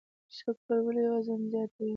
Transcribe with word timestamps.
شکر 0.37 0.77
ولې 0.85 1.03
وزن 1.13 1.41
زیاتوي؟ 1.51 1.89